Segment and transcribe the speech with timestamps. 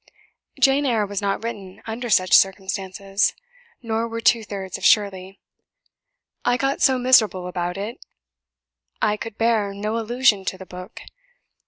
[0.59, 3.35] 'Jane Eyre' was not written under such circumstances,
[3.83, 5.39] nor were two thirds of 'Shirley'.
[6.43, 8.03] I got so miserable about it,
[8.99, 11.01] I could bear no allusion to the book.